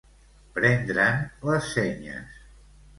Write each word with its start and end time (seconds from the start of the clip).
Prendre'n 0.55 1.21
les 1.45 1.71
senyes. 1.77 2.45